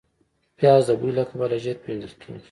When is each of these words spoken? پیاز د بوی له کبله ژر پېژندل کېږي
پیاز 0.57 0.83
د 0.89 0.91
بوی 0.99 1.11
له 1.17 1.23
کبله 1.29 1.57
ژر 1.63 1.77
پېژندل 1.83 2.13
کېږي 2.21 2.39